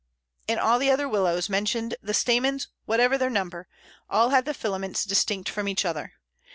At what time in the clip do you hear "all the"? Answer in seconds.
0.57-0.89